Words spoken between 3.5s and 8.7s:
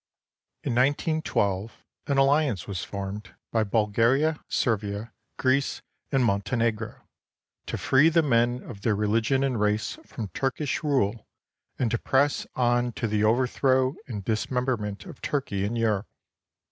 by Bulgaria, Servia, Greece, and Montenegro "to free the men